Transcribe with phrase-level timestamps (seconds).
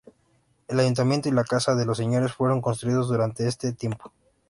[0.67, 4.11] El ayuntamiento y la casa de los señores 'fueron construidos durante este tiempo.